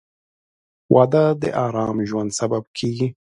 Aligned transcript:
•واده 0.93 1.23
د 1.41 1.43
ارام 1.65 1.97
ژوند 2.09 2.29
سبب 2.39 2.63
کېږي. 2.77 3.07